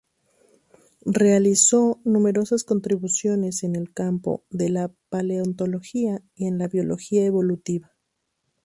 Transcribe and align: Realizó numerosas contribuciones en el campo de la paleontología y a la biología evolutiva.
Realizó 1.05 1.99
numerosas 2.05 2.63
contribuciones 2.63 3.61
en 3.61 3.75
el 3.75 3.93
campo 3.93 4.43
de 4.49 4.69
la 4.69 4.91
paleontología 5.09 6.23
y 6.33 6.47
a 6.47 6.51
la 6.51 6.67
biología 6.67 7.23
evolutiva. 7.23 7.91